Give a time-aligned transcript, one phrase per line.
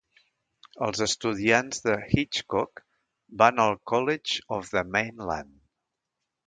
[0.85, 2.83] Els estudiants de Hitchcock
[3.43, 5.55] van al College of the Mainland.